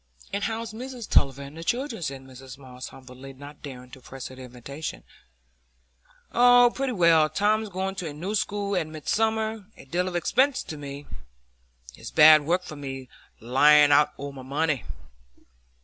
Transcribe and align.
"And 0.33 0.45
how's 0.45 0.73
Mrs 0.73 1.07
Tulliver 1.07 1.43
and 1.43 1.55
the 1.55 1.63
children?" 1.63 2.01
said 2.01 2.21
Mrs 2.23 2.57
Moss, 2.57 2.87
humbly, 2.87 3.33
not 3.33 3.61
daring 3.61 3.91
to 3.91 4.01
press 4.01 4.29
her 4.29 4.35
invitation. 4.35 5.03
"Oh, 6.31 6.71
pretty 6.73 6.93
well. 6.93 7.29
Tom's 7.29 7.69
going 7.69 7.93
to 7.97 8.07
a 8.07 8.13
new 8.13 8.33
school 8.33 8.75
at 8.75 8.87
Midsummer,—a 8.87 9.85
deal 9.85 10.07
of 10.07 10.15
expense 10.15 10.63
to 10.63 10.75
me. 10.75 11.05
It's 11.95 12.09
bad 12.09 12.45
work 12.47 12.63
for 12.63 12.75
me, 12.75 13.09
lying 13.39 13.91
out 13.91 14.13
o' 14.17 14.31
my 14.31 14.41
money." 14.41 14.85